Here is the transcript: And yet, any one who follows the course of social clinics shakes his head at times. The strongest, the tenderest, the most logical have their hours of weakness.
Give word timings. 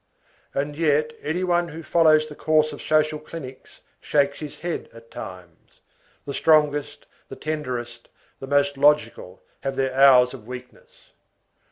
And 0.55 0.75
yet, 0.75 1.13
any 1.21 1.43
one 1.43 1.67
who 1.67 1.83
follows 1.83 2.27
the 2.27 2.33
course 2.33 2.73
of 2.73 2.81
social 2.81 3.19
clinics 3.19 3.81
shakes 3.99 4.39
his 4.39 4.57
head 4.61 4.89
at 4.91 5.11
times. 5.11 5.79
The 6.25 6.33
strongest, 6.33 7.05
the 7.29 7.35
tenderest, 7.35 8.09
the 8.39 8.47
most 8.47 8.77
logical 8.77 9.43
have 9.59 9.75
their 9.75 9.93
hours 9.93 10.33
of 10.33 10.47
weakness. 10.47 11.11